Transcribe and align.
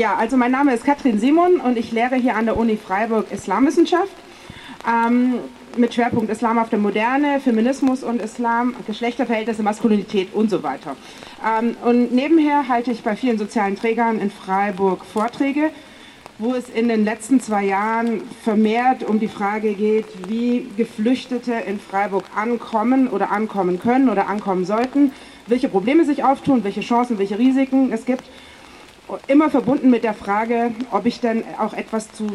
Ja, 0.00 0.16
also 0.16 0.38
mein 0.38 0.50
Name 0.50 0.72
ist 0.72 0.84
Katrin 0.84 1.18
Simon 1.18 1.60
und 1.60 1.76
ich 1.76 1.92
lehre 1.92 2.16
hier 2.16 2.34
an 2.34 2.46
der 2.46 2.56
Uni 2.56 2.78
Freiburg 2.78 3.30
Islamwissenschaft 3.30 4.14
ähm, 4.88 5.34
mit 5.76 5.92
Schwerpunkt 5.92 6.30
Islam 6.30 6.56
auf 6.56 6.70
der 6.70 6.78
Moderne, 6.78 7.38
Feminismus 7.38 8.02
und 8.02 8.22
Islam, 8.22 8.74
Geschlechterverhältnisse, 8.86 9.62
Maskulinität 9.62 10.32
und 10.32 10.48
so 10.48 10.62
weiter. 10.62 10.96
Ähm, 11.46 11.76
und 11.84 12.14
nebenher 12.14 12.66
halte 12.66 12.92
ich 12.92 13.02
bei 13.02 13.14
vielen 13.14 13.36
sozialen 13.36 13.76
Trägern 13.76 14.18
in 14.20 14.30
Freiburg 14.30 15.04
Vorträge, 15.04 15.68
wo 16.38 16.54
es 16.54 16.70
in 16.70 16.88
den 16.88 17.04
letzten 17.04 17.38
zwei 17.38 17.66
Jahren 17.66 18.22
vermehrt 18.42 19.06
um 19.06 19.20
die 19.20 19.28
Frage 19.28 19.74
geht, 19.74 20.06
wie 20.30 20.66
Geflüchtete 20.78 21.52
in 21.52 21.78
Freiburg 21.78 22.24
ankommen 22.34 23.06
oder 23.06 23.32
ankommen 23.32 23.78
können 23.78 24.08
oder 24.08 24.28
ankommen 24.28 24.64
sollten, 24.64 25.12
welche 25.46 25.68
Probleme 25.68 26.06
sich 26.06 26.24
auftun, 26.24 26.64
welche 26.64 26.80
Chancen, 26.80 27.18
welche 27.18 27.38
Risiken 27.38 27.92
es 27.92 28.06
gibt 28.06 28.24
immer 29.26 29.50
verbunden 29.50 29.90
mit 29.90 30.04
der 30.04 30.14
Frage, 30.14 30.72
ob 30.90 31.06
ich 31.06 31.20
denn 31.20 31.44
auch 31.58 31.72
etwas 31.72 32.12
zu 32.12 32.26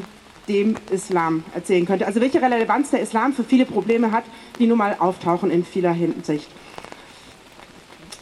dem 0.48 0.76
Islam 0.92 1.44
erzählen 1.54 1.86
könnte. 1.86 2.06
Also 2.06 2.22
welche 2.22 2.42
Relevanz 2.42 2.92
der 2.92 3.02
Islam 3.02 3.34
für 3.34 3.44
viele 3.44 3.66
Probleme 3.66 4.12
hat, 4.12 4.24
die 4.60 4.68
nun 4.68 4.78
mal 4.78 4.96
auftauchen 5.00 5.50
in 5.50 5.66
vieler 5.66 5.92
Hinsicht. 5.92 6.48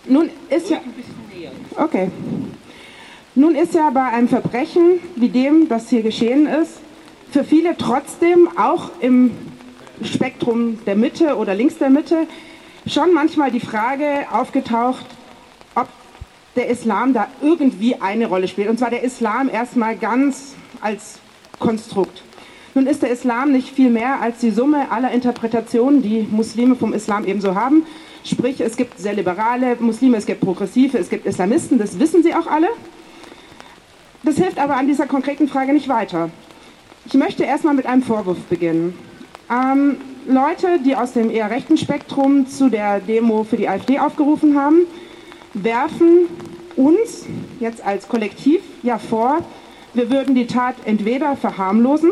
Nun 0.06 0.30
ist 0.50 0.70
ja 0.70 0.80
okay. 1.78 2.12
Nun 3.36 3.56
ist 3.56 3.74
ja 3.74 3.90
bei 3.90 4.04
einem 4.04 4.28
Verbrechen 4.28 5.00
wie 5.16 5.30
dem, 5.30 5.68
das 5.68 5.90
hier 5.90 6.04
geschehen 6.04 6.46
ist, 6.46 6.80
für 7.32 7.44
viele 7.44 7.76
trotzdem 7.78 8.48
auch 8.58 8.92
im 9.00 9.32
Spektrum 10.04 10.80
der 10.86 10.96
Mitte 10.96 11.36
oder 11.38 11.56
links 11.56 11.78
der 11.78 11.90
Mitte 11.90 12.28
schon 12.86 13.14
manchmal 13.14 13.50
die 13.50 13.60
Frage 13.60 14.28
aufgetaucht, 14.32 15.06
der 16.56 16.70
Islam 16.70 17.14
da 17.14 17.28
irgendwie 17.42 17.96
eine 18.02 18.28
Rolle 18.28 18.48
spielt. 18.48 18.70
Und 18.70 18.78
zwar 18.78 18.90
der 18.90 19.04
Islam 19.04 19.50
erstmal 19.50 19.96
ganz 19.96 20.56
als 20.82 21.20
Konstrukt. 21.60 22.24
Nun 22.76 22.88
ist 22.88 23.04
der 23.04 23.12
Islam 23.12 23.52
nicht 23.52 23.70
viel 23.70 23.90
mehr 23.90 24.22
als 24.22 24.40
die 24.40 24.50
Summe 24.50 24.92
aller 24.92 25.12
Interpretationen, 25.12 26.02
die 26.02 26.28
Muslime 26.30 26.76
vom 26.76 26.94
Islam 26.94 27.26
ebenso 27.26 27.56
haben. 27.56 27.86
Sprich, 28.24 28.62
es 28.62 28.78
gibt 28.78 29.00
sehr 29.00 29.14
liberale 29.14 29.76
Muslime, 29.80 30.18
es 30.18 30.26
gibt 30.26 30.42
Progressive, 30.42 30.98
es 30.98 31.10
gibt 31.10 31.26
Islamisten, 31.26 31.78
das 31.78 32.00
wissen 32.00 32.24
sie 32.24 32.34
auch 32.34 32.48
alle. 32.48 32.68
Das 34.24 34.38
hilft 34.38 34.58
aber 34.58 34.78
an 34.78 34.88
dieser 34.88 35.06
konkreten 35.06 35.48
Frage 35.48 35.74
nicht 35.74 35.90
weiter. 35.90 36.30
Ich 37.06 37.14
möchte 37.14 37.44
erstmal 37.44 37.74
mit 37.74 37.86
einem 37.86 38.02
Vorwurf 38.02 38.40
beginnen. 38.50 38.98
Ähm, 39.52 39.98
Leute, 40.26 40.80
die 40.84 40.96
aus 40.96 41.12
dem 41.12 41.30
eher 41.30 41.50
rechten 41.50 41.78
Spektrum 41.78 42.48
zu 42.48 42.70
der 42.70 43.02
Demo 43.02 43.44
für 43.44 43.58
die 43.58 43.68
AfD 43.68 44.00
aufgerufen 44.00 44.58
haben, 44.58 44.88
werfen 45.54 46.30
uns 46.76 47.26
jetzt 47.60 47.86
als 47.86 48.08
Kollektiv 48.08 48.62
ja 48.84 48.98
vor, 48.98 49.40
wir 49.94 50.10
würden 50.10 50.36
die 50.36 50.48
Tat 50.48 50.76
entweder 50.86 51.36
verharmlosen, 51.36 52.12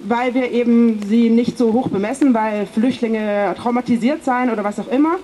weil 0.00 0.34
wir 0.34 0.50
eben 0.50 1.00
sie 1.06 1.30
nicht 1.30 1.56
so 1.56 1.72
hoch 1.72 1.88
bemessen, 1.88 2.34
weil 2.34 2.66
Flüchtlinge 2.66 3.54
traumatisiert 3.56 4.24
seien 4.24 4.50
oder 4.50 4.64
was 4.64 4.80
auch 4.80 4.88
immer, 4.88 5.16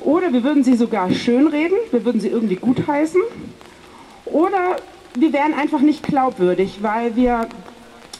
oder 0.00 0.32
wir 0.32 0.42
würden 0.42 0.64
sie 0.64 0.74
sogar 0.74 1.10
schönreden, 1.10 1.76
wir 1.90 2.04
würden 2.04 2.20
sie 2.20 2.28
irgendwie 2.28 2.56
gutheißen, 2.56 3.20
oder 4.26 4.76
wir 5.14 5.32
wären 5.32 5.54
einfach 5.54 5.80
nicht 5.80 6.02
glaubwürdig, 6.02 6.78
weil 6.82 7.14
wir, 7.14 7.46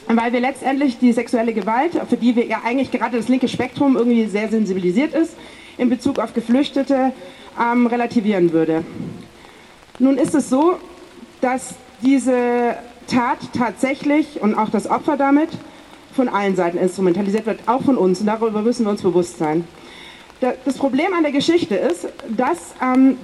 weil 0.07 0.31
wir 0.31 0.39
letztendlich 0.39 0.97
die 0.97 1.11
sexuelle 1.11 1.53
Gewalt, 1.53 1.99
für 2.09 2.17
die 2.17 2.35
wir 2.35 2.45
ja 2.45 2.61
eigentlich 2.63 2.91
gerade 2.91 3.17
das 3.17 3.27
linke 3.27 3.49
Spektrum 3.49 3.97
irgendwie 3.97 4.25
sehr 4.27 4.47
sensibilisiert 4.47 5.13
ist, 5.13 5.35
in 5.77 5.89
Bezug 5.89 6.19
auf 6.19 6.33
Geflüchtete, 6.33 7.11
ähm, 7.59 7.87
relativieren 7.87 8.53
würde. 8.53 8.83
Nun 9.99 10.17
ist 10.17 10.35
es 10.35 10.49
so, 10.49 10.77
dass 11.41 11.75
diese 12.01 12.75
Tat 13.07 13.37
tatsächlich 13.57 14.41
und 14.41 14.55
auch 14.55 14.69
das 14.69 14.89
Opfer 14.89 15.17
damit 15.17 15.49
von 16.13 16.29
allen 16.29 16.55
Seiten 16.55 16.77
instrumentalisiert 16.77 17.45
wird, 17.45 17.59
auch 17.67 17.81
von 17.81 17.97
uns. 17.97 18.19
Und 18.21 18.27
darüber 18.27 18.61
müssen 18.61 18.85
wir 18.85 18.91
uns 18.91 19.01
bewusst 19.01 19.37
sein. 19.37 19.67
Das 20.39 20.77
Problem 20.77 21.13
an 21.13 21.23
der 21.23 21.31
Geschichte 21.31 21.75
ist, 21.75 22.07
dass 22.35 22.75
ähm, 22.81 23.17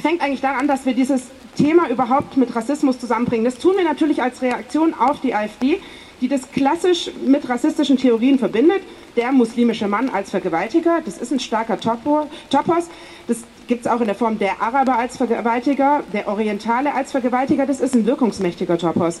fängt 0.00 0.22
eigentlich 0.22 0.40
daran, 0.40 0.66
dass 0.66 0.86
wir 0.86 0.94
dieses 0.94 1.28
Thema 1.56 1.88
überhaupt 1.88 2.36
mit 2.36 2.54
Rassismus 2.54 2.98
zusammenbringen. 2.98 3.44
Das 3.44 3.58
tun 3.58 3.74
wir 3.76 3.84
natürlich 3.84 4.22
als 4.22 4.42
Reaktion 4.42 4.94
auf 4.94 5.20
die 5.20 5.34
AfD, 5.34 5.80
die 6.20 6.28
das 6.28 6.50
klassisch 6.50 7.10
mit 7.26 7.48
rassistischen 7.48 7.98
Theorien 7.98 8.38
verbindet. 8.38 8.82
Der 9.16 9.32
muslimische 9.32 9.88
Mann 9.88 10.08
als 10.08 10.30
Vergewaltiger, 10.30 11.00
das 11.04 11.18
ist 11.18 11.32
ein 11.32 11.40
starker 11.40 11.78
Topos. 11.78 12.88
Das 13.26 13.38
gibt 13.66 13.86
es 13.86 13.90
auch 13.90 14.00
in 14.00 14.06
der 14.06 14.14
Form 14.14 14.38
der 14.38 14.60
Araber 14.60 14.98
als 14.98 15.16
Vergewaltiger, 15.16 16.02
der 16.12 16.28
Orientale 16.28 16.94
als 16.94 17.12
Vergewaltiger. 17.12 17.66
Das 17.66 17.80
ist 17.80 17.94
ein 17.94 18.06
wirkungsmächtiger 18.06 18.78
Topos. 18.78 19.20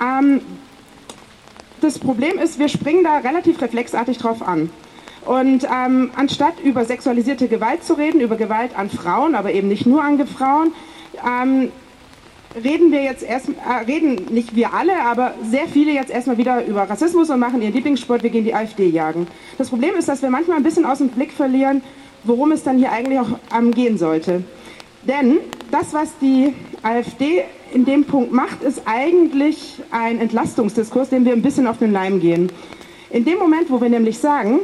Ähm, 0.00 0.40
das 1.80 1.98
Problem 1.98 2.38
ist, 2.38 2.58
wir 2.58 2.68
springen 2.68 3.04
da 3.04 3.18
relativ 3.18 3.60
reflexartig 3.60 4.18
drauf 4.18 4.46
an. 4.46 4.70
Und 5.24 5.64
ähm, 5.64 6.10
anstatt 6.16 6.54
über 6.62 6.84
sexualisierte 6.84 7.48
Gewalt 7.48 7.84
zu 7.84 7.94
reden, 7.94 8.20
über 8.20 8.36
Gewalt 8.36 8.76
an 8.76 8.88
Frauen, 8.88 9.34
aber 9.34 9.52
eben 9.52 9.68
nicht 9.68 9.86
nur 9.86 10.02
an 10.02 10.26
Frauen, 10.26 10.72
ähm, 11.26 11.70
reden 12.64 12.90
wir 12.92 13.02
jetzt 13.02 13.22
erst, 13.22 13.48
äh, 13.48 13.84
reden 13.86 14.26
nicht 14.30 14.56
wir 14.56 14.72
alle, 14.72 15.02
aber 15.02 15.34
sehr 15.42 15.68
viele 15.68 15.92
jetzt 15.92 16.10
erstmal 16.10 16.38
wieder 16.38 16.64
über 16.64 16.88
Rassismus 16.88 17.30
und 17.30 17.38
machen 17.40 17.60
ihren 17.62 17.74
Lieblingssport, 17.74 18.22
wir 18.22 18.30
gehen 18.30 18.44
die 18.44 18.54
AfD 18.54 18.88
jagen. 18.88 19.26
Das 19.58 19.68
Problem 19.68 19.94
ist, 19.96 20.08
dass 20.08 20.22
wir 20.22 20.30
manchmal 20.30 20.56
ein 20.56 20.62
bisschen 20.62 20.86
aus 20.86 20.98
dem 20.98 21.08
Blick 21.08 21.32
verlieren, 21.32 21.82
worum 22.24 22.52
es 22.52 22.62
dann 22.62 22.78
hier 22.78 22.92
eigentlich 22.92 23.18
auch 23.18 23.38
ähm, 23.56 23.72
gehen 23.72 23.98
sollte. 23.98 24.42
Denn 25.02 25.38
das, 25.70 25.92
was 25.92 26.10
die 26.20 26.52
AfD 26.82 27.44
in 27.72 27.84
dem 27.84 28.04
Punkt 28.04 28.32
macht, 28.32 28.62
ist 28.62 28.82
eigentlich 28.86 29.80
ein 29.90 30.20
Entlastungsdiskurs, 30.20 31.10
dem 31.10 31.24
wir 31.24 31.32
ein 31.32 31.42
bisschen 31.42 31.66
auf 31.66 31.78
den 31.78 31.92
Leim 31.92 32.20
gehen. 32.20 32.50
In 33.10 33.24
dem 33.24 33.38
Moment, 33.38 33.70
wo 33.70 33.80
wir 33.80 33.88
nämlich 33.88 34.18
sagen, 34.18 34.60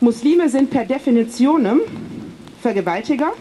Muslime 0.00 0.48
sind 0.48 0.70
per 0.70 0.84
Definition 0.84 1.80
Vergewaltiger, 2.62 3.32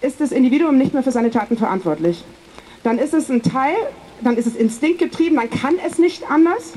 ist 0.00 0.20
das 0.20 0.32
Individuum 0.32 0.78
nicht 0.78 0.94
mehr 0.94 1.02
für 1.02 1.12
seine 1.12 1.30
Taten 1.30 1.56
verantwortlich. 1.56 2.24
Dann 2.84 2.98
ist 2.98 3.14
es 3.14 3.28
ein 3.28 3.42
Teil, 3.42 3.74
dann 4.22 4.36
ist 4.36 4.46
es 4.46 4.56
instinktgetrieben, 4.56 5.36
dann 5.36 5.50
kann 5.50 5.74
es 5.84 5.98
nicht 5.98 6.30
anders. 6.30 6.72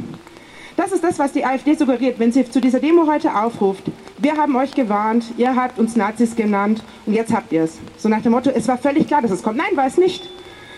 Das 0.82 0.92
ist 0.92 1.04
das, 1.04 1.20
was 1.20 1.32
die 1.32 1.46
AfD 1.46 1.76
suggeriert, 1.76 2.18
wenn 2.18 2.32
sie 2.32 2.50
zu 2.50 2.60
dieser 2.60 2.80
Demo 2.80 3.06
heute 3.06 3.36
aufruft. 3.36 3.84
Wir 4.18 4.36
haben 4.36 4.56
euch 4.56 4.74
gewarnt, 4.74 5.26
ihr 5.38 5.56
habt 5.56 5.78
uns 5.78 5.96
Nazis 5.96 6.36
genannt 6.36 6.84
und 7.06 7.14
jetzt 7.14 7.32
habt 7.32 7.52
ihr 7.52 7.66
es. 7.66 7.78
So 7.98 8.10
nach 8.10 8.24
dem 8.24 8.32
Motto, 8.32 8.50
es 8.50 8.68
war 8.68 8.80
völlig 8.80 9.06
klar, 9.06 9.22
dass 9.22 9.30
es 9.30 9.44
kommt. 9.44 9.58
Nein, 9.58 9.78
war 9.78 9.86
es 9.86 9.98
nicht. 9.98 10.28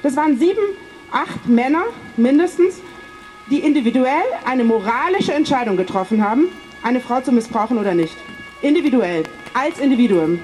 Das 0.01 0.17
waren 0.17 0.37
sieben, 0.37 0.59
acht 1.13 1.47
Männer 1.47 1.83
mindestens, 2.17 2.81
die 3.49 3.59
individuell 3.59 4.25
eine 4.43 4.65
moralische 4.65 5.33
Entscheidung 5.33 5.77
getroffen 5.77 6.21
haben, 6.21 6.49
eine 6.83 6.99
Frau 6.99 7.21
zu 7.21 7.31
missbrauchen 7.31 7.77
oder 7.77 7.93
nicht. 7.93 8.17
Individuell, 8.61 9.23
als 9.53 9.79
Individuum. 9.79 10.41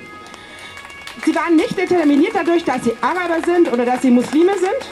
Sie 1.25 1.35
waren 1.35 1.57
nicht 1.57 1.77
determiniert 1.77 2.31
dadurch, 2.33 2.63
dass 2.63 2.85
sie 2.85 2.93
Araber 3.01 3.45
sind 3.45 3.73
oder 3.73 3.83
dass 3.83 4.03
sie 4.03 4.09
Muslime 4.09 4.53
sind. 4.53 4.89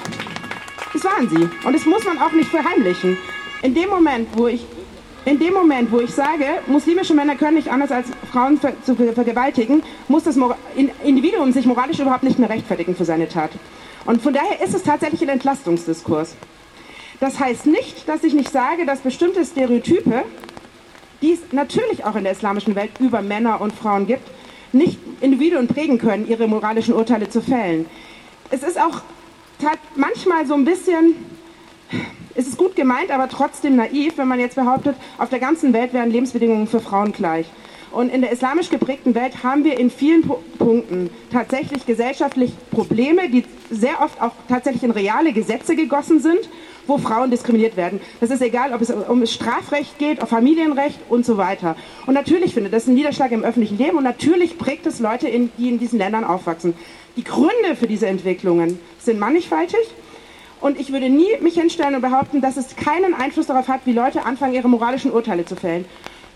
Das 0.92 1.06
waren 1.06 1.30
sie. 1.30 1.50
Und 1.66 1.74
das 1.74 1.86
muss 1.86 2.04
man 2.04 2.18
auch 2.18 2.34
nicht 2.34 2.50
verheimlichen. 2.50 3.18
In 3.64 3.74
dem 3.74 3.90
Moment, 3.90 4.30
wo 4.36 4.48
ich 4.48 4.66
in 5.26 5.40
dem 5.40 5.54
Moment, 5.54 5.92
wo 5.92 6.00
ich 6.00 6.12
sage, 6.12 6.46
muslimische 6.68 7.14
Männer 7.14 7.36
können 7.36 7.56
nicht 7.56 7.70
anders 7.70 7.92
als 7.92 8.08
Frauen 8.32 8.58
ver 8.58 8.74
zu 8.86 8.96
vergewaltigen, 8.96 9.84
muss 10.08 10.24
das 10.24 10.38
Mor 10.38 10.56
Individuum 11.04 11.52
sich 11.52 11.66
moralisch 11.66 12.00
überhaupt 12.00 12.24
nicht 12.24 12.40
mehr 12.40 12.50
rechtfertigen 12.50 12.96
für 12.96 13.04
seine 13.04 13.28
Tat. 13.28 13.52
Und 14.06 14.22
von 14.22 14.34
daher 14.34 14.62
ist 14.64 14.74
es 14.74 14.84
tatsächlich 14.84 15.22
ein 15.24 15.30
Entlastungsdiskurs. 15.30 16.36
Das 17.20 17.40
heißt 17.40 17.66
nicht, 17.66 18.08
dass 18.08 18.24
ich 18.24 18.34
nicht 18.34 18.52
sage, 18.52 18.86
dass 18.86 19.00
bestimmte 19.00 19.44
Stereotype, 19.44 20.24
die 21.22 21.34
es 21.34 21.40
natürlich 21.52 22.06
auch 22.06 22.16
in 22.16 22.24
der 22.24 22.32
islamischen 22.32 22.76
Welt 22.76 22.92
über 23.00 23.22
Männer 23.22 23.60
und 23.60 23.74
Frauen 23.74 24.08
gibt, 24.08 24.30
nicht 24.72 24.98
Individuen 25.20 25.68
prägen 25.68 25.98
können, 25.98 26.28
ihre 26.28 26.48
moralischen 26.48 26.94
Urteile 26.94 27.28
zu 27.28 27.42
fällen. 27.42 27.86
Es 28.50 28.64
ist 28.64 28.80
auch 28.80 29.02
manchmal 29.96 30.46
so 30.46 30.54
ein 30.54 30.64
bisschen 30.64 31.16
es 32.38 32.48
ist 32.48 32.58
gut 32.58 32.76
gemeint, 32.76 33.10
aber 33.12 33.28
trotzdem 33.28 33.76
naiv, 33.76 34.18
wenn 34.18 34.28
man 34.28 34.40
jetzt 34.40 34.56
behauptet, 34.56 34.96
auf 35.18 35.30
der 35.30 35.40
ganzen 35.40 35.74
Welt 35.74 35.92
wären 35.92 36.12
Lebensbedingungen 36.12 36.68
für 36.68 36.80
Frauen 36.80 37.12
gleich. 37.12 37.48
Und 37.92 38.10
in 38.14 38.22
der 38.22 38.32
islamisch 38.32 38.70
geprägten 38.70 39.16
Welt 39.16 39.44
haben 39.44 39.64
wir 39.64 39.80
in 39.80 39.90
vielen 39.90 40.22
Punkten 40.60 41.10
tatsächlich 41.32 41.86
gesellschaftlich 41.86 42.52
Probleme, 42.70 43.30
die 43.30 43.44
sehr 43.72 44.02
oft 44.02 44.22
auch 44.22 44.34
tatsächlich 44.48 44.84
in 44.84 44.92
reale 44.92 45.34
Gesetze 45.34 45.76
gegossen 45.76 46.20
sind, 46.20 46.50
wo 46.86 47.00
Frauen 47.00 47.32
diskriminiert 47.32 47.76
werden. 47.76 48.00
Das 48.20 48.30
ist 48.30 48.42
egal, 48.42 48.74
ob 48.74 48.82
es 48.82 48.92
um 48.92 49.26
Strafrecht 49.26 49.98
geht, 49.98 50.22
um 50.22 50.28
Familienrecht 50.28 51.00
und 51.10 51.26
so 51.26 51.38
weiter. 51.38 51.76
Und 52.06 52.14
natürlich 52.14 52.54
findet 52.54 52.74
das 52.74 52.86
einen 52.86 52.96
Niederschlag 52.96 53.32
im 53.32 53.44
öffentlichen 53.44 53.80
Leben 53.80 53.98
und 53.98 54.04
natürlich 54.04 54.60
prägt 54.60 54.86
es 54.86 55.00
Leute, 55.00 55.28
die 55.58 55.70
in 55.70 55.80
diesen 55.80 55.98
Ländern 55.98 56.24
aufwachsen. 56.24 56.76
Die 57.16 57.24
Gründe 57.24 57.76
für 57.80 57.88
diese 57.88 58.06
Entwicklungen 58.06 58.80
sind 59.00 59.18
mannigfaltig. 59.18 59.80
Und 60.60 60.80
ich 60.80 60.92
würde 60.92 61.10
nie 61.10 61.28
mich 61.42 61.54
hinstellen 61.54 61.96
und 61.96 62.02
behaupten, 62.02 62.42
dass 62.42 62.58
es 62.58 62.76
keinen 62.76 63.14
Einfluss 63.14 63.48
darauf 63.48 63.68
hat, 63.68 63.82
wie 63.86 63.94
Leute 63.94 64.26
anfangen, 64.26 64.54
ihre 64.54 64.68
moralischen 64.68 65.12
Urteile 65.12 65.46
zu 65.46 65.56
fällen. 65.56 65.86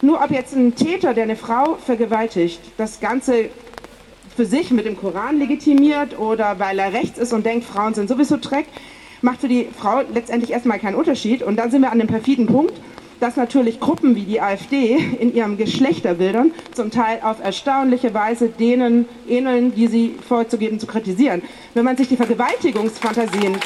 Nur 0.01 0.21
ob 0.23 0.31
jetzt 0.31 0.55
ein 0.55 0.75
Täter, 0.75 1.13
der 1.13 1.23
eine 1.23 1.35
Frau 1.35 1.75
vergewaltigt, 1.75 2.59
das 2.77 2.99
Ganze 2.99 3.49
für 4.35 4.45
sich 4.45 4.71
mit 4.71 4.85
dem 4.85 4.97
Koran 4.97 5.37
legitimiert 5.37 6.17
oder 6.17 6.59
weil 6.59 6.79
er 6.79 6.93
rechts 6.93 7.19
ist 7.19 7.33
und 7.33 7.45
denkt, 7.45 7.65
Frauen 7.65 7.93
sind 7.93 8.09
sowieso 8.09 8.37
Dreck, 8.37 8.65
macht 9.21 9.41
für 9.41 9.47
die 9.47 9.67
Frau 9.77 10.01
letztendlich 10.13 10.51
erstmal 10.51 10.79
keinen 10.79 10.95
Unterschied. 10.95 11.43
Und 11.43 11.57
dann 11.57 11.69
sind 11.69 11.81
wir 11.81 11.91
an 11.91 11.99
dem 11.99 12.07
perfiden 12.07 12.47
Punkt, 12.47 12.73
dass 13.19 13.35
natürlich 13.35 13.79
Gruppen 13.79 14.15
wie 14.15 14.23
die 14.23 14.41
AfD 14.41 14.97
in 15.19 15.35
ihren 15.35 15.57
Geschlechterbildern 15.57 16.51
zum 16.73 16.89
Teil 16.89 17.19
auf 17.21 17.37
erstaunliche 17.43 18.13
Weise 18.15 18.49
denen 18.49 19.07
ähneln, 19.29 19.75
die 19.75 19.87
sie 19.87 20.15
vorzugeben 20.27 20.79
zu 20.79 20.87
kritisieren. 20.87 21.43
Wenn 21.75 21.85
man 21.85 21.97
sich 21.97 22.07
die 22.07 22.17
Vergewaltigungsfantasien 22.17 23.57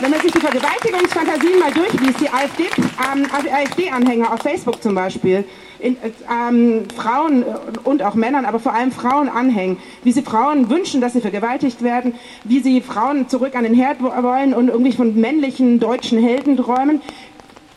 wenn 0.00 0.10
man 0.10 0.20
sich 0.20 0.32
die 0.32 0.40
Vergewaltigungsfantasien 0.40 1.58
mal 1.58 1.72
durchliest, 1.72 2.20
die 2.20 2.28
AfD-Anhänger 2.28 4.26
ähm, 4.26 4.32
auf 4.32 4.40
Facebook 4.40 4.82
zum 4.82 4.94
Beispiel, 4.94 5.44
in, 5.78 5.96
ähm, 6.30 6.84
Frauen 6.96 7.44
und 7.84 8.02
auch 8.02 8.14
Männern, 8.14 8.44
aber 8.44 8.58
vor 8.58 8.72
allem 8.72 8.90
Frauen 8.90 9.28
anhängen, 9.28 9.78
wie 10.02 10.12
sie 10.12 10.22
Frauen 10.22 10.70
wünschen, 10.70 11.00
dass 11.00 11.12
sie 11.12 11.20
vergewaltigt 11.20 11.82
werden, 11.82 12.14
wie 12.44 12.60
sie 12.60 12.80
Frauen 12.80 13.28
zurück 13.28 13.54
an 13.54 13.64
den 13.64 13.74
Herd 13.74 14.02
wollen 14.02 14.54
und 14.54 14.68
irgendwie 14.68 14.92
von 14.92 15.18
männlichen 15.20 15.78
deutschen 15.80 16.18
Helden 16.18 16.56
träumen, 16.56 17.00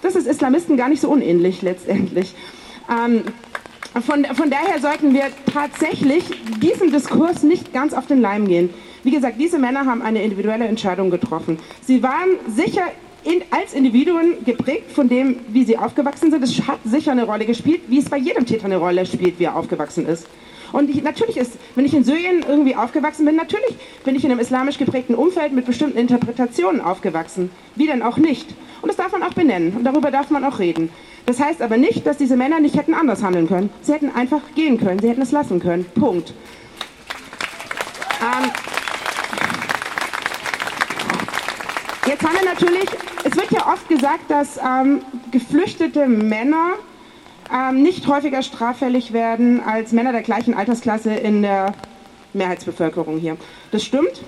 das 0.01 0.15
ist 0.15 0.27
Islamisten 0.27 0.77
gar 0.77 0.89
nicht 0.89 1.01
so 1.01 1.09
unähnlich 1.09 1.61
letztendlich. 1.61 2.33
Ähm, 2.89 3.23
von, 4.05 4.25
von 4.25 4.49
daher 4.49 4.79
sollten 4.79 5.13
wir 5.13 5.25
tatsächlich 5.51 6.23
diesem 6.61 6.91
Diskurs 6.91 7.43
nicht 7.43 7.73
ganz 7.73 7.93
auf 7.93 8.05
den 8.05 8.21
Leim 8.21 8.47
gehen. 8.47 8.69
Wie 9.03 9.11
gesagt, 9.11 9.39
diese 9.39 9.59
Männer 9.59 9.85
haben 9.85 10.01
eine 10.01 10.21
individuelle 10.23 10.65
Entscheidung 10.65 11.09
getroffen. 11.09 11.59
Sie 11.81 12.03
waren 12.03 12.29
sicher 12.47 12.83
in, 13.23 13.41
als 13.51 13.73
Individuen 13.73 14.43
geprägt 14.45 14.91
von 14.91 15.09
dem, 15.09 15.39
wie 15.49 15.65
sie 15.65 15.77
aufgewachsen 15.77 16.31
sind. 16.31 16.43
Es 16.43 16.67
hat 16.67 16.79
sicher 16.85 17.11
eine 17.11 17.25
Rolle 17.25 17.45
gespielt, 17.45 17.81
wie 17.87 17.99
es 17.99 18.09
bei 18.09 18.17
jedem 18.17 18.45
Täter 18.45 18.65
eine 18.65 18.77
Rolle 18.77 19.05
spielt, 19.05 19.39
wie 19.39 19.45
er 19.45 19.55
aufgewachsen 19.55 20.05
ist. 20.07 20.27
Und 20.71 20.89
ich, 20.89 21.01
natürlich 21.01 21.37
ist, 21.37 21.53
wenn 21.75 21.85
ich 21.85 21.93
in 21.93 22.03
Syrien 22.03 22.43
irgendwie 22.47 22.75
aufgewachsen 22.75 23.25
bin, 23.25 23.35
natürlich 23.35 23.75
bin 24.03 24.15
ich 24.15 24.23
in 24.23 24.31
einem 24.31 24.39
islamisch 24.39 24.77
geprägten 24.77 25.15
Umfeld 25.15 25.53
mit 25.53 25.65
bestimmten 25.65 25.97
Interpretationen 25.97 26.81
aufgewachsen. 26.81 27.51
Wie 27.75 27.87
denn 27.87 28.01
auch 28.01 28.17
nicht? 28.17 28.47
Und 28.81 28.89
das 28.89 28.97
darf 28.97 29.11
man 29.11 29.23
auch 29.23 29.33
benennen 29.33 29.73
und 29.77 29.83
darüber 29.83 30.11
darf 30.11 30.29
man 30.29 30.43
auch 30.43 30.59
reden. 30.59 30.89
Das 31.25 31.39
heißt 31.39 31.61
aber 31.61 31.77
nicht, 31.77 32.05
dass 32.05 32.17
diese 32.17 32.37
Männer 32.37 32.59
nicht 32.59 32.75
hätten 32.75 32.93
anders 32.93 33.23
handeln 33.23 33.47
können. 33.47 33.69
Sie 33.81 33.93
hätten 33.93 34.11
einfach 34.11 34.41
gehen 34.55 34.77
können, 34.77 34.99
sie 34.99 35.09
hätten 35.09 35.21
es 35.21 35.31
lassen 35.31 35.59
können. 35.59 35.85
Punkt. 35.95 36.33
Ähm, 38.21 38.49
jetzt 42.17 42.27
haben 42.27 42.39
wir 42.39 42.53
natürlich, 42.53 42.89
es 43.23 43.35
wird 43.35 43.51
ja 43.51 43.71
oft 43.71 43.87
gesagt, 43.89 44.29
dass 44.29 44.57
ähm, 44.57 45.01
geflüchtete 45.31 46.07
Männer 46.07 46.73
ähm, 47.53 47.83
nicht 47.83 48.07
häufiger 48.07 48.41
straffällig 48.41 49.13
werden 49.13 49.61
als 49.63 49.91
Männer 49.91 50.11
der 50.11 50.23
gleichen 50.23 50.53
Altersklasse 50.53 51.13
in 51.13 51.41
der 51.41 51.73
Mehrheitsbevölkerung 52.33 53.17
hier. 53.17 53.37
Das 53.71 53.83
stimmt. 53.83 54.23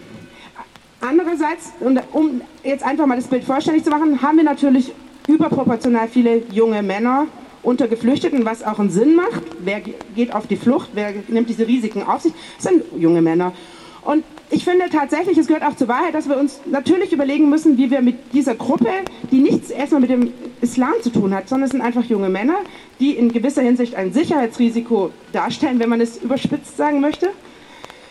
Andererseits, 1.02 1.72
um 2.12 2.42
jetzt 2.64 2.84
einfach 2.84 3.06
mal 3.06 3.16
das 3.16 3.28
Bild 3.28 3.44
vollständig 3.44 3.84
zu 3.86 3.90
machen, 3.90 4.22
haben 4.22 4.38
wir 4.38 4.44
natürlich 4.44 4.92
überproportional 5.28 6.08
viele 6.10 6.44
junge 6.52 6.84
Männer 6.84 7.28
unter 7.64 7.88
Geflüchteten, 7.88 8.46
was 8.46 8.64
auch 8.64 8.80
einen 8.80 8.90
Sinn 8.90 9.16
macht. 9.16 9.44
Wer 9.60 9.82
geht 10.16 10.34
auf 10.34 10.48
die 10.48 10.58
Flucht? 10.58 10.90
Wer 10.94 11.14
nimmt 11.28 11.50
diese 11.50 11.66
Risiken 11.68 12.04
auf 12.04 12.22
sich? 12.22 12.34
Das 12.58 12.66
sind 12.66 12.84
junge 12.98 13.22
Männer. 13.22 13.54
Und 14.04 14.24
ich 14.52 14.64
finde 14.64 14.90
tatsächlich, 14.90 15.38
es 15.38 15.48
gehört 15.48 15.64
auch 15.64 15.76
zur 15.76 15.88
Wahrheit, 15.88 16.16
dass 16.16 16.28
wir 16.28 16.38
uns 16.38 16.60
natürlich 16.66 17.14
überlegen 17.14 17.50
müssen, 17.50 17.78
wie 17.78 17.92
wir 17.92 18.02
mit 18.02 18.34
dieser 18.34 18.56
Gruppe, 18.56 18.90
die 19.32 19.40
nichts 19.40 19.70
erstmal 19.70 20.02
mit 20.02 20.10
dem 20.10 20.34
Islam 20.62 20.94
zu 21.04 21.12
tun 21.12 21.36
hat, 21.36 21.48
sondern 21.48 21.66
es 21.66 21.72
sind 21.72 21.82
einfach 21.82 22.04
junge 22.06 22.30
Männer, 22.30 22.58
die 23.00 23.12
in 23.12 23.32
gewisser 23.32 23.62
Hinsicht 23.62 23.96
ein 23.96 24.12
Sicherheitsrisiko 24.12 25.12
darstellen, 25.34 25.80
wenn 25.80 25.90
man 25.90 26.02
es 26.02 26.18
überspitzt 26.18 26.78
sagen 26.78 27.00
möchte, 27.00 27.30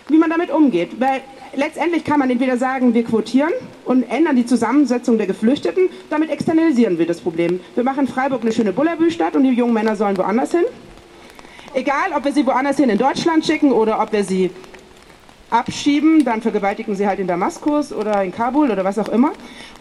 wie 0.09 0.17
man 0.17 0.31
damit 0.31 0.51
umgeht. 0.51 1.01
Weil 1.01 1.23
letztendlich 1.57 2.05
kann 2.05 2.21
man 2.21 2.31
entweder 2.31 2.57
sagen, 2.57 2.95
wir 2.95 3.03
quotieren 3.03 3.53
und 3.85 4.05
ändern 4.05 4.37
die 4.37 4.47
Zusammensetzung 4.47 5.19
der 5.19 5.27
Geflüchteten, 5.27 5.89
damit 6.09 6.31
externalisieren 6.31 6.99
wir 6.99 7.07
das 7.07 7.21
Problem. 7.21 7.59
Wir 7.75 7.83
machen 7.83 8.07
Freiburg 8.07 8.43
eine 8.43 8.53
schöne 8.53 8.73
Bullabü-Stadt 8.73 9.35
und 9.35 9.43
die 9.43 9.51
jungen 9.51 9.75
Männer 9.75 9.97
sollen 9.97 10.17
woanders 10.17 10.53
hin. 10.53 10.65
Egal, 11.75 12.13
ob 12.17 12.25
wir 12.25 12.33
sie 12.33 12.47
woanders 12.47 12.77
hin 12.77 12.89
in 12.89 12.99
Deutschland 12.99 13.45
schicken 13.45 13.73
oder 13.73 14.01
ob 14.01 14.13
wir 14.13 14.25
sie 14.25 14.51
abschieben, 15.51 16.25
dann 16.25 16.43
vergewaltigen 16.43 16.95
sie 16.95 17.07
halt 17.07 17.19
in 17.19 17.27
Damaskus 17.27 17.93
oder 17.93 18.23
in 18.23 18.33
Kabul 18.33 18.71
oder 18.71 18.85
was 18.85 18.99
auch 18.99 19.09
immer 19.09 19.33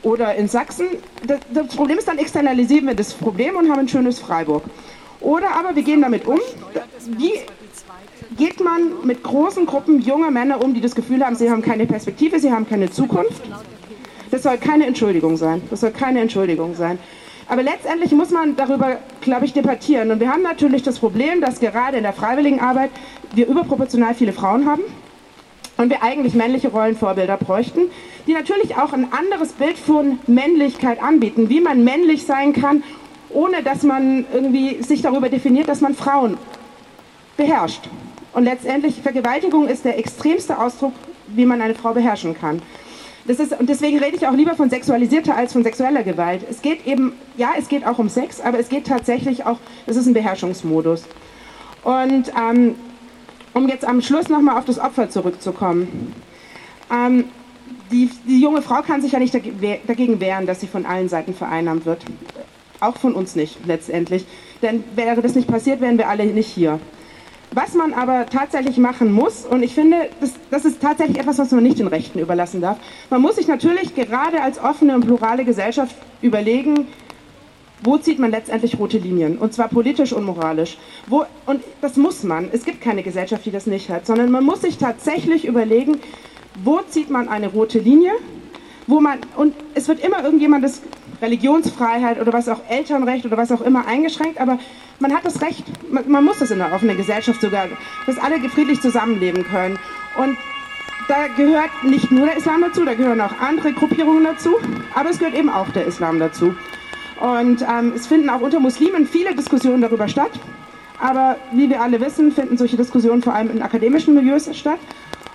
oder 0.02 0.36
in 0.36 0.48
Sachsen. 0.48 0.88
Das, 1.26 1.40
das 1.54 1.76
Problem 1.76 1.98
ist, 1.98 2.08
dann 2.08 2.18
externalisieren 2.18 2.88
wir 2.88 2.96
das 2.96 3.14
Problem 3.14 3.56
und 3.56 3.70
haben 3.70 3.80
ein 3.80 3.88
schönes 3.88 4.20
Freiburg. 4.20 4.64
Oder 5.20 5.52
aber 5.56 5.76
wir 5.76 5.84
gehen 5.84 6.02
damit 6.02 6.26
um. 6.26 6.40
Wie 7.18 7.34
geht 8.38 8.64
man 8.64 9.06
mit 9.06 9.24
großen 9.24 9.66
Gruppen 9.66 10.02
junger 10.02 10.32
Männer 10.32 10.64
um, 10.64 10.74
die 10.74 10.82
das 10.82 10.96
Gefühl 10.96 11.26
haben, 11.26 11.36
sie 11.36 11.50
haben 11.50 11.62
keine 11.62 11.86
Perspektive, 11.86 12.40
sie 12.40 12.52
haben 12.52 12.68
keine 12.68 12.90
Zukunft? 12.90 13.42
Das 14.32 14.44
soll 14.44 14.58
keine 14.58 14.86
Entschuldigung 14.86 15.38
sein. 15.38 15.62
Das 15.70 15.82
soll 15.82 15.92
keine 15.92 16.22
Entschuldigung 16.22 16.76
sein. 16.76 17.00
Aber 17.50 17.64
letztendlich 17.64 18.12
muss 18.12 18.30
man 18.30 18.58
darüber, 18.58 18.98
glaube 19.22 19.46
ich, 19.46 19.54
debattieren. 19.54 20.12
Und 20.12 20.20
wir 20.20 20.30
haben 20.30 20.42
natürlich 20.42 20.84
das 20.84 21.00
Problem, 21.00 21.40
dass 21.40 21.62
gerade 21.62 21.98
in 21.98 22.04
der 22.04 22.12
Freiwilligenarbeit 22.12 22.92
wir 23.34 23.48
überproportional 23.48 24.14
viele 24.14 24.34
Frauen 24.34 24.66
haben 24.66 24.82
und 25.78 25.90
wir 25.90 26.04
eigentlich 26.04 26.34
männliche 26.34 26.70
Rollenvorbilder 26.70 27.38
bräuchten, 27.38 27.82
die 28.26 28.34
natürlich 28.34 28.76
auch 28.78 28.94
ein 28.94 29.12
anderes 29.14 29.54
Bild 29.54 29.78
von 29.78 30.20
Männlichkeit 30.28 31.02
anbieten, 31.02 31.50
wie 31.50 31.62
man 31.62 31.84
männlich 31.84 32.26
sein 32.26 32.54
kann, 32.54 32.84
ohne 33.30 33.64
dass 33.64 33.84
man 33.84 34.26
irgendwie 34.34 34.82
sich 34.82 35.02
darüber 35.02 35.30
definiert, 35.30 35.68
dass 35.68 35.82
man 35.82 35.96
Frauen 35.96 36.38
beherrscht. 37.36 37.90
Und 38.34 38.44
letztendlich, 38.44 39.02
Vergewaltigung 39.02 39.68
ist 39.68 39.86
der 39.86 39.98
extremste 39.98 40.60
Ausdruck, 40.60 40.94
wie 41.28 41.46
man 41.46 41.62
eine 41.62 41.76
Frau 41.76 41.94
beherrschen 41.94 42.38
kann. 42.38 42.62
Das 43.26 43.40
ist, 43.40 43.60
und 43.60 43.68
deswegen 43.68 44.00
rede 44.00 44.16
ich 44.16 44.26
auch 44.26 44.34
lieber 44.34 44.56
von 44.56 44.70
sexualisierter 44.70 45.36
als 45.36 45.52
von 45.52 45.64
sexueller 45.64 46.04
Gewalt. 46.04 46.46
Es 46.50 46.62
geht 46.62 46.88
eben, 46.88 47.14
ja, 47.36 47.50
es 47.58 47.68
geht 47.68 47.86
auch 47.86 48.00
um 48.00 48.08
Sex, 48.08 48.40
aber 48.40 48.58
es 48.58 48.70
geht 48.70 48.88
tatsächlich 48.88 49.46
auch, 49.46 49.58
es 49.86 49.98
ist 49.98 50.08
ein 50.08 50.14
Beherrschungsmodus. 50.14 51.04
Und 51.84 52.32
ähm, 52.40 52.76
um 53.58 53.68
jetzt 53.68 53.86
am 53.86 54.02
Schluss 54.02 54.30
nochmal 54.30 54.58
auf 54.58 54.66
das 54.66 54.80
Opfer 54.80 55.10
zurückzukommen. 55.10 56.14
Ähm, 56.92 57.26
die, 57.92 58.10
die, 58.28 58.40
junge 58.40 58.62
Frau 58.62 58.82
kann 58.82 59.02
sich 59.02 59.14
ja 59.14 59.20
nicht 59.20 59.34
dagegen 59.34 60.20
wehren, 60.20 60.46
dass 60.46 60.62
sie 60.62 60.68
von 60.68 60.86
allen 60.86 61.10
Seiten 61.10 61.34
vereinnahmt 61.34 61.86
wird. 61.86 62.04
Auch 62.80 62.98
von 62.98 63.14
uns 63.14 63.36
nicht, 63.36 63.66
letztendlich. 63.66 64.26
Denn 64.62 64.84
wäre 64.96 65.22
das 65.22 65.36
nicht 65.36 65.48
passiert, 65.48 65.82
wären 65.82 65.98
wir 65.98 66.08
alle 66.08 66.26
nicht 66.26 66.48
hier. 66.48 66.80
Was 67.52 67.74
man 67.74 67.94
aber 67.94 68.26
tatsächlich 68.28 68.78
machen 68.78 69.12
muss, 69.12 69.46
und 69.46 69.64
ich 69.64 69.74
finde, 69.74 70.10
das, 70.20 70.34
das, 70.52 70.66
ist 70.66 70.82
tatsächlich 70.82 71.18
etwas, 71.18 71.40
was 71.40 71.52
man 71.52 71.64
nicht 71.64 71.80
den 71.80 71.88
Rechten 71.88 72.20
überlassen 72.20 72.62
darf, 72.62 72.78
man 73.10 73.22
muss 73.22 73.38
sich 73.38 73.48
natürlich 73.48 73.96
gerade 73.96 74.42
als 74.42 74.60
offene 74.62 74.96
und 74.96 75.06
plurale 75.06 75.46
Gesellschaft 75.46 75.96
überlegen, 76.22 76.88
wo 77.84 77.98
zieht 77.98 78.20
man 78.20 78.32
letztendlich 78.32 78.80
rote 78.80 78.98
Linien? 78.98 79.38
Und 79.38 79.54
zwar 79.54 79.68
politisch 79.68 80.14
und 80.14 80.26
moralisch. 80.26 80.78
Wo, 81.08 81.26
und 81.46 81.64
das 81.82 81.96
muss 81.96 82.24
man. 82.24 82.50
Es 82.52 82.66
gibt 82.66 82.82
keine 82.82 83.04
Gesellschaft, 83.04 83.46
die 83.46 83.52
das 83.52 83.68
nicht 83.68 83.90
hat, 83.90 84.06
sondern 84.06 84.32
man 84.32 84.44
muss 84.44 84.62
sich 84.62 84.78
tatsächlich 84.78 85.46
überlegen, 85.46 86.00
wo 86.64 86.82
zieht 86.90 87.10
man 87.10 87.30
eine 87.30 87.48
rote 87.48 87.80
Linie? 87.80 88.14
Wo 88.88 89.00
man, 89.00 89.20
und 89.36 89.54
es 89.76 89.88
wird 89.88 90.04
immer 90.04 90.24
irgendjemandes 90.24 90.82
Religionsfreiheit 91.22 92.22
oder 92.22 92.34
was 92.34 92.48
auch 92.48 92.62
Elternrecht 92.70 93.26
oder 93.26 93.38
was 93.38 93.52
auch 93.52 93.62
immer 93.62 93.86
eingeschränkt, 93.86 94.40
aber 94.40 94.60
man 95.00 95.14
hat 95.14 95.26
das 95.26 95.42
Recht, 95.42 95.66
man, 95.92 96.10
man 96.10 96.24
muss 96.24 96.40
das 96.40 96.52
in 96.52 96.62
einer 96.62 96.74
offenen 96.74 96.98
Gesellschaft 96.98 97.42
sogar, 97.42 97.68
dass 98.06 98.18
alle 98.18 98.40
friedlich 98.50 98.82
zusammenleben 98.82 99.44
können. 99.44 99.78
Und 100.18 100.38
da 101.08 101.28
gehört 101.28 101.70
nicht 101.84 102.12
nur 102.12 102.28
der 102.28 102.38
Islam 102.38 102.62
dazu, 102.62 102.86
da 102.86 102.94
gehören 102.94 103.22
auch 103.22 103.40
andere 103.40 103.74
Gruppierungen 103.74 104.24
dazu, 104.24 104.56
aber 104.94 105.10
es 105.10 105.20
gehört 105.20 105.36
eben 105.36 105.50
auch 105.50 105.70
der 105.70 105.86
Islam 105.86 106.20
dazu. 106.20 106.56
Und 107.20 107.62
ähm, 107.62 107.94
es 107.96 108.08
finden 108.08 108.30
auch 108.30 108.42
unter 108.42 108.60
Muslimen 108.60 109.08
viele 109.08 109.34
Diskussionen 109.36 109.82
darüber 109.82 110.08
statt. 110.08 110.32
Aber 111.00 111.38
wie 111.52 111.70
wir 111.70 111.82
alle 111.82 112.00
wissen, 112.02 112.32
finden 112.32 112.58
solche 112.58 112.78
Diskussionen 112.78 113.22
vor 113.22 113.34
allem 113.34 113.52
in 113.52 113.62
akademischen 113.62 114.16
Milieus 114.16 114.50
statt. 114.56 114.80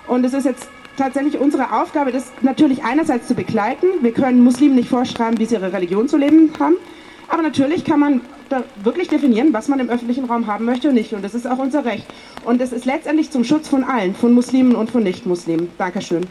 Und 0.06 0.24
es 0.24 0.34
ist 0.34 0.44
jetzt 0.44 0.68
tatsächlich 0.96 1.38
unsere 1.38 1.72
Aufgabe, 1.72 2.12
das 2.12 2.32
natürlich 2.42 2.84
einerseits 2.84 3.28
zu 3.28 3.34
begleiten. 3.34 3.86
Wir 4.02 4.12
können 4.12 4.42
Muslimen 4.42 4.76
nicht 4.76 4.88
vorschreiben, 4.88 5.38
wie 5.38 5.46
sie 5.46 5.54
ihre 5.54 5.72
Religion 5.72 6.08
zu 6.08 6.16
leben 6.16 6.50
haben. 6.58 6.76
Aber 7.28 7.42
natürlich 7.42 7.84
kann 7.84 8.00
man 8.00 8.20
da 8.48 8.64
wirklich 8.82 9.08
definieren, 9.08 9.52
was 9.52 9.68
man 9.68 9.80
im 9.80 9.88
öffentlichen 9.88 10.26
Raum 10.26 10.46
haben 10.46 10.64
möchte 10.64 10.88
und 10.88 10.94
nicht. 10.94 11.14
Und 11.14 11.24
das 11.24 11.34
ist 11.34 11.46
auch 11.46 11.58
unser 11.58 11.84
Recht. 11.84 12.04
Und 12.44 12.60
es 12.60 12.72
ist 12.72 12.84
letztendlich 12.84 13.30
zum 13.30 13.44
Schutz 13.44 13.68
von 13.68 13.84
allen, 13.84 14.14
von 14.14 14.32
Muslimen 14.32 14.74
und 14.74 14.90
von 14.90 15.02
Nichtmuslimen. 15.02 15.70
Dankeschön. 15.78 16.26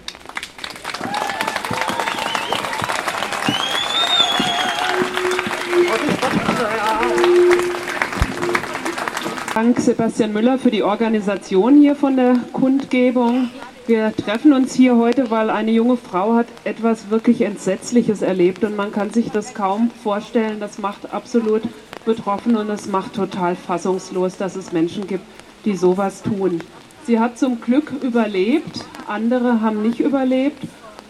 Dank 9.53 9.81
Sebastian 9.81 10.31
Müller 10.31 10.57
für 10.57 10.71
die 10.71 10.81
Organisation 10.81 11.77
hier 11.77 11.97
von 11.97 12.15
der 12.15 12.37
Kundgebung. 12.53 13.49
Wir 13.85 14.15
treffen 14.15 14.53
uns 14.53 14.73
hier 14.73 14.95
heute, 14.95 15.29
weil 15.29 15.49
eine 15.49 15.71
junge 15.71 15.97
Frau 15.97 16.35
hat 16.35 16.47
etwas 16.63 17.09
wirklich 17.09 17.41
Entsetzliches 17.41 18.21
erlebt 18.21 18.63
und 18.63 18.77
man 18.77 18.93
kann 18.93 19.09
sich 19.09 19.29
das 19.29 19.53
kaum 19.53 19.91
vorstellen. 20.03 20.61
Das 20.61 20.77
macht 20.77 21.13
absolut 21.13 21.63
betroffen 22.05 22.55
und 22.55 22.69
es 22.69 22.87
macht 22.87 23.13
total 23.13 23.57
fassungslos, 23.57 24.37
dass 24.37 24.55
es 24.55 24.71
Menschen 24.71 25.05
gibt, 25.05 25.25
die 25.65 25.75
sowas 25.75 26.23
tun. 26.23 26.61
Sie 27.05 27.19
hat 27.19 27.37
zum 27.37 27.59
Glück 27.59 27.91
überlebt, 28.01 28.85
andere 29.07 29.59
haben 29.59 29.81
nicht 29.81 29.99
überlebt 29.99 30.63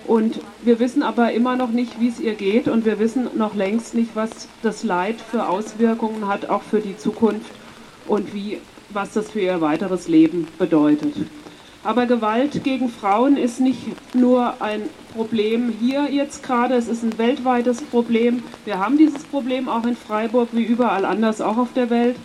Und 0.07 0.39
wir 0.63 0.79
wissen 0.79 1.03
aber 1.03 1.31
immer 1.31 1.55
noch 1.55 1.69
nicht, 1.69 1.99
wie 1.99 2.09
es 2.09 2.19
ihr 2.19 2.33
geht 2.33 2.67
und 2.67 2.85
wir 2.85 2.97
wissen 2.97 3.29
noch 3.35 3.53
längst 3.53 3.93
nicht, 3.93 4.15
was 4.15 4.47
das 4.63 4.83
Leid 4.83 5.21
für 5.21 5.47
Auswirkungen 5.47 6.27
hat, 6.27 6.49
auch 6.49 6.63
für 6.63 6.79
die 6.79 6.97
Zukunft 6.97 7.51
und 8.07 8.33
wie, 8.33 8.59
was 8.89 9.13
das 9.13 9.31
für 9.31 9.41
ihr 9.41 9.61
weiteres 9.61 10.07
Leben 10.07 10.47
bedeutet. 10.57 11.13
Aber 11.83 12.05
Gewalt 12.05 12.63
gegen 12.63 12.89
Frauen 12.89 13.37
ist 13.37 13.59
nicht 13.59 13.79
nur 14.13 14.61
ein 14.61 14.83
Problem 15.15 15.73
hier 15.79 16.09
jetzt 16.11 16.43
gerade, 16.43 16.75
es 16.75 16.87
ist 16.87 17.03
ein 17.03 17.17
weltweites 17.17 17.81
Problem. 17.81 18.43
Wir 18.65 18.77
haben 18.77 18.97
dieses 18.97 19.23
Problem 19.23 19.67
auch 19.67 19.85
in 19.85 19.95
Freiburg 19.95 20.49
wie 20.51 20.63
überall 20.63 21.05
anders 21.05 21.41
auch 21.41 21.57
auf 21.57 21.73
der 21.73 21.89
Welt. 21.89 22.17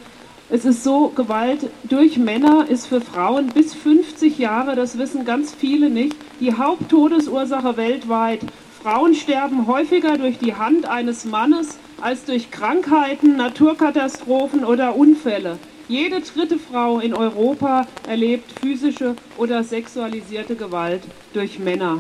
Es 0.49 0.65
ist 0.65 0.85
so, 0.85 1.09
Gewalt 1.09 1.71
durch 1.85 2.19
Männer 2.19 2.67
ist 2.69 2.87
für 2.87 3.01
Frauen 3.01 3.49
bis 3.49 3.75
50 3.75 4.39
Jahre, 4.39 4.77
das 4.77 4.99
wissen 4.99 5.25
ganz 5.25 5.53
viele 5.53 5.91
nicht, 5.91 6.15
die 6.39 6.55
Haupttodesursache 6.55 7.77
weltweit. 7.77 8.41
Frauen 8.83 9.15
sterben 9.15 9.67
häufiger 9.67 10.19
durch 10.19 10.39
die 10.39 10.55
Hand 10.55 10.87
eines 10.87 11.25
Mannes 11.25 11.79
als 12.01 12.25
durch 12.25 12.51
Krankheiten, 12.51 13.37
Naturkatastrophen 13.37 14.65
oder 14.65 14.97
Unfälle. 14.97 15.59
Jede 15.89 16.21
dritte 16.21 16.59
Frau 16.59 16.99
in 16.99 17.15
Europa 17.15 17.87
erlebt 18.09 18.53
physische 18.61 19.15
oder 19.37 19.63
sexualisierte 19.63 20.57
Gewalt 20.57 21.03
durch 21.33 21.59
Männer. 21.59 21.99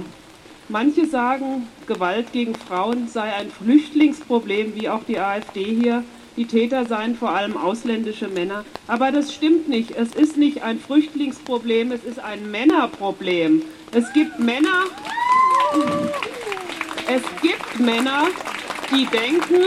Manche 0.69 1.07
sagen, 1.07 1.69
Gewalt 1.87 2.33
gegen 2.33 2.55
Frauen 2.57 3.07
sei 3.07 3.33
ein 3.33 3.51
Flüchtlingsproblem, 3.51 4.75
wie 4.75 4.89
auch 4.89 5.05
die 5.05 5.21
AfD 5.21 5.63
hier 5.63 6.03
die 6.37 6.45
Täter 6.45 6.85
seien 6.85 7.17
vor 7.17 7.31
allem 7.31 7.57
ausländische 7.57 8.29
Männer. 8.29 8.65
Aber 8.87 9.11
das 9.11 9.33
stimmt 9.33 9.69
nicht. 9.69 9.93
Es 9.97 10.15
ist 10.15 10.37
nicht 10.37 10.63
ein 10.63 10.79
Flüchtlingsproblem, 10.79 11.93
es 11.93 12.05
ist 12.05 12.19
ein 12.19 12.51
Männerproblem. 12.51 13.63
Es 13.93 14.13
gibt 14.13 14.39
Männer, 14.39 14.85
es 17.09 17.23
gibt 17.41 17.81
Männer, 17.81 18.25
die 18.91 19.07
denken, 19.07 19.65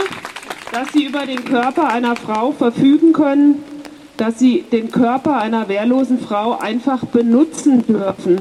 dass 0.72 0.92
sie 0.92 1.04
über 1.04 1.26
den 1.26 1.44
Körper 1.44 1.88
einer 1.88 2.16
Frau 2.16 2.52
verfügen 2.52 3.12
können, 3.12 3.62
dass 4.16 4.38
sie 4.38 4.64
den 4.70 4.90
Körper 4.90 5.40
einer 5.40 5.68
wehrlosen 5.68 6.18
Frau 6.18 6.58
einfach 6.58 7.04
benutzen 7.06 7.86
dürfen, 7.86 8.38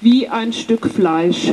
wie 0.00 0.28
ein 0.28 0.52
Stück 0.52 0.86
Fleisch. 0.86 1.52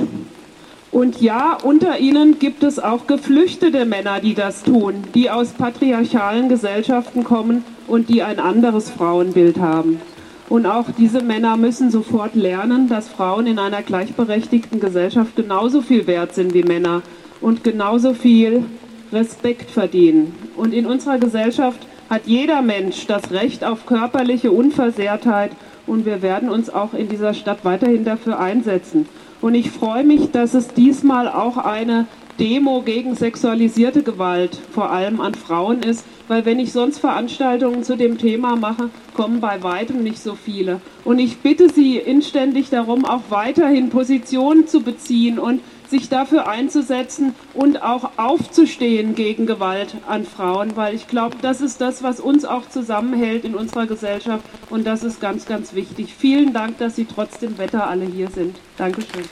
Und 0.92 1.22
ja, 1.22 1.58
unter 1.64 1.98
ihnen 1.98 2.38
gibt 2.38 2.62
es 2.62 2.78
auch 2.78 3.08
geflüchtete 3.08 3.86
Männer, 3.86 4.20
die 4.20 4.36
das 4.36 4.64
tun, 4.64 5.06
die 5.16 5.32
aus 5.32 5.50
patriarchalen 5.54 6.50
Gesellschaften 6.50 7.24
kommen 7.24 7.64
und 7.88 8.10
die 8.10 8.22
ein 8.22 8.40
anderes 8.40 8.92
Frauenbild 8.92 9.60
haben. 9.60 10.00
Und 10.50 10.68
auch 10.68 10.86
diese 10.96 11.24
Männer 11.24 11.58
müssen 11.58 11.90
sofort 11.90 12.36
lernen, 12.36 12.90
dass 12.90 13.08
Frauen 13.08 13.48
in 13.48 13.58
einer 13.58 13.82
gleichberechtigten 13.82 14.80
Gesellschaft 14.80 15.36
genauso 15.36 15.82
viel 15.82 16.06
wert 16.06 16.36
sind 16.36 16.54
wie 16.54 16.64
Männer 16.64 17.02
und 17.42 17.64
genauso 17.64 18.14
viel 18.14 18.66
Respekt 19.14 19.70
verdienen. 19.70 20.36
Und 20.58 20.74
in 20.74 20.86
unserer 20.86 21.18
Gesellschaft 21.18 21.80
hat 22.10 22.24
jeder 22.26 22.62
Mensch 22.62 23.08
das 23.08 23.32
Recht 23.32 23.64
auf 23.64 23.86
körperliche 23.86 24.52
Unversehrtheit 24.52 25.52
und 25.88 26.06
wir 26.06 26.22
werden 26.22 26.50
uns 26.50 26.70
auch 26.70 26.94
in 26.94 27.10
dieser 27.10 27.34
Stadt 27.34 27.66
weiterhin 27.66 28.06
dafür 28.06 28.40
einsetzen. 28.40 29.08
Und 29.42 29.56
ich 29.56 29.72
freue 29.72 30.04
mich, 30.04 30.32
dass 30.32 30.54
es 30.54 30.70
diesmal 30.70 31.28
auch 31.28 31.58
eine 31.58 32.06
Demo 32.40 32.82
gegen 32.82 33.16
sexualisierte 33.16 34.02
Gewalt, 34.02 34.58
vor 34.72 34.92
allem 34.92 35.22
an 35.22 35.36
Frauen 35.36 35.84
ist, 35.84 36.06
weil 36.28 36.46
wenn 36.46 36.60
ich 36.60 36.72
sonst 36.72 37.00
Veranstaltungen 37.00 37.84
zu 37.84 37.96
dem 37.96 38.18
Thema 38.18 38.56
mache, 38.56 38.90
kommen 39.14 39.40
bei 39.40 39.62
weitem 39.62 40.02
nicht 40.02 40.20
so 40.20 40.36
viele. 40.36 40.82
Und 41.04 41.20
ich 41.20 41.40
bitte 41.40 41.70
Sie 41.70 41.98
inständig 41.98 42.70
darum, 42.70 43.06
auch 43.06 43.24
weiterhin 43.30 43.90
Positionen 43.90 44.68
zu 44.68 44.82
beziehen 44.82 45.38
und 45.38 45.62
sich 45.94 46.10
dafür 46.10 46.48
einzusetzen 46.48 47.36
und 47.54 47.84
auch 47.84 48.18
aufzustehen 48.18 49.14
gegen 49.14 49.46
Gewalt 49.46 49.96
an 50.08 50.26
Frauen, 50.26 50.76
weil 50.76 50.96
ich 50.96 51.08
glaube, 51.08 51.38
das 51.40 51.62
ist 51.62 51.82
das, 51.82 52.02
was 52.02 52.20
uns 52.20 52.46
auch 52.46 52.68
zusammenhält 52.68 53.46
in 53.46 53.54
unserer 53.54 53.86
Gesellschaft 53.86 54.44
und 54.72 54.88
das 54.88 55.04
ist 55.04 55.22
ganz, 55.22 55.46
ganz 55.46 55.76
wichtig. 55.76 56.16
Vielen 56.18 56.52
Dank, 56.52 56.80
dass 56.80 56.96
Sie 56.96 57.06
trotz 57.06 57.38
dem 57.38 57.60
Wetter 57.60 57.88
alle 57.88 58.06
hier 58.06 58.30
sind. 58.32 58.56
Dankeschön. 58.76 59.24